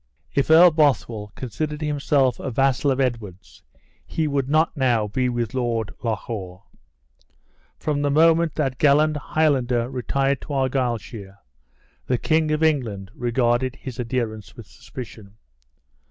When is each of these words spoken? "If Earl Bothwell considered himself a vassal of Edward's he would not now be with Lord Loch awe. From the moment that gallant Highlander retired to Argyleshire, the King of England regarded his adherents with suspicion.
"If 0.33 0.49
Earl 0.49 0.71
Bothwell 0.71 1.31
considered 1.35 1.81
himself 1.83 2.39
a 2.39 2.49
vassal 2.49 2.89
of 2.89 2.99
Edward's 2.99 3.61
he 4.03 4.27
would 4.27 4.49
not 4.49 4.75
now 4.75 5.07
be 5.07 5.29
with 5.29 5.53
Lord 5.53 5.93
Loch 6.01 6.27
awe. 6.27 6.63
From 7.77 8.01
the 8.01 8.09
moment 8.09 8.55
that 8.55 8.79
gallant 8.79 9.15
Highlander 9.17 9.91
retired 9.91 10.41
to 10.41 10.53
Argyleshire, 10.53 11.37
the 12.07 12.17
King 12.17 12.49
of 12.49 12.63
England 12.63 13.11
regarded 13.13 13.75
his 13.75 13.99
adherents 13.99 14.55
with 14.57 14.65
suspicion. 14.65 15.35